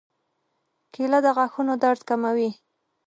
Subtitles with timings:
[0.93, 2.49] کېله د غاښونو درد کموي.